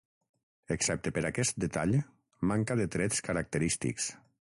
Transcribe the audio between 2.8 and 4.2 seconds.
de trets característics.